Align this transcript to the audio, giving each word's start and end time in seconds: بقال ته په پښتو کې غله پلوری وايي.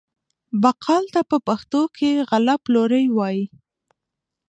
بقال 0.61 1.03
ته 1.13 1.21
په 1.29 1.37
پښتو 1.47 1.81
کې 1.97 2.09
غله 2.29 2.55
پلوری 2.65 3.05
وايي. 3.17 3.45